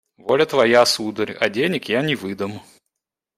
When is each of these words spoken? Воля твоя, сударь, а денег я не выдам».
Воля 0.17 0.47
твоя, 0.47 0.83
сударь, 0.87 1.37
а 1.39 1.47
денег 1.49 1.87
я 1.89 2.01
не 2.01 2.15
выдам». 2.15 2.61